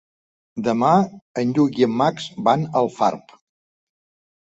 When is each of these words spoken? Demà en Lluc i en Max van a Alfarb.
Demà 0.67 0.93
en 1.41 1.51
Lluc 1.57 1.77
i 1.81 1.85
en 1.87 1.93
Max 1.99 2.25
van 2.47 2.65
a 2.65 2.73
Alfarb. 2.81 3.37